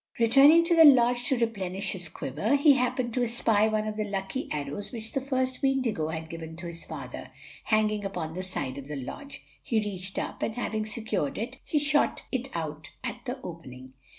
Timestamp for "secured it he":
10.87-11.77